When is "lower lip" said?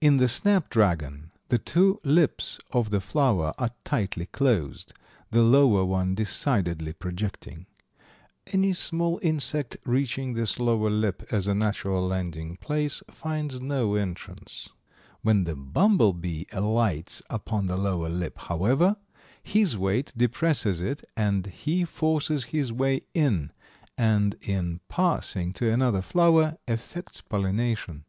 10.60-11.24, 17.76-18.38